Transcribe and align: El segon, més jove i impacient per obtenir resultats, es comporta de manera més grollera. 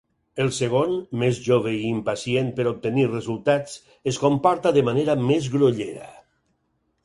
El 0.43 0.47
segon, 0.59 0.95
més 1.23 1.41
jove 1.47 1.73
i 1.73 1.83
impacient 1.89 2.49
per 2.61 2.67
obtenir 2.71 3.05
resultats, 3.11 3.77
es 4.13 4.21
comporta 4.27 4.75
de 4.79 4.87
manera 4.91 5.21
més 5.31 5.55
grollera. 5.59 6.13